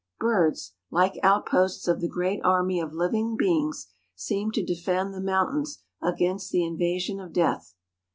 [0.19, 5.21] Birds, like out¬ posts of the great army of living beings, seem to defend the
[5.21, 7.75] mountains against the invasion of death.